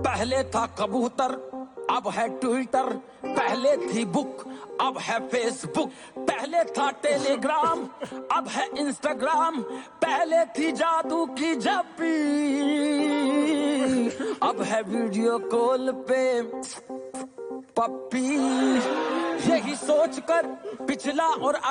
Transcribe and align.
पहले 0.00 0.42
था 0.44 0.66
कबूतर, 0.66 1.32
अब 1.90 2.08
है 2.08 2.28
ट्विटर। 2.38 2.86
पहले 3.24 3.76
थी 3.76 4.04
बुक, 4.04 4.44
अब 4.80 4.98
है 4.98 5.18
फेसबुक। 5.28 5.90
पहले 6.18 6.64
था 6.64 6.90
टेलीग्राम, 6.90 7.84
अब 8.32 8.48
है 8.48 8.68
इंस्टाग्राम। 8.78 9.60
पहले 10.02 10.44
थी 10.44 10.72
जादू 10.72 11.26
की 11.26 11.54
जपी 11.56 12.16
अब 14.42 14.62
है 14.62 14.82
वीडियो 14.82 15.38
कॉल 15.38 15.92
पे 16.08 16.42
पप्पी। 17.76 18.26
यही 19.50 19.74
सोचकर 19.76 20.46
पिछला 20.86 21.26
और 21.26 21.54
अब 21.54 21.64